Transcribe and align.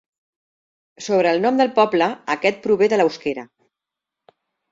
Sobre 1.07 1.33
el 1.37 1.41
nom 1.43 1.59
del 1.59 1.69
poble, 1.75 2.07
aquest 2.37 2.59
prové 2.65 2.89
de 2.95 3.01
l'euskera. 3.01 3.47